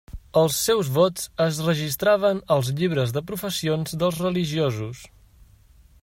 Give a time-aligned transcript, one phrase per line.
[0.39, 5.05] Els seus vots es registraven als llibres de professions dels religiosos.